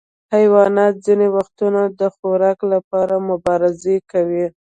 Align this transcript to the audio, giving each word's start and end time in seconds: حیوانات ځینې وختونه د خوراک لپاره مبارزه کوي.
حیوانات 0.33 0.93
ځینې 1.05 1.27
وختونه 1.35 1.81
د 1.99 2.01
خوراک 2.15 2.59
لپاره 2.73 3.15
مبارزه 3.29 3.95
کوي. 4.11 4.45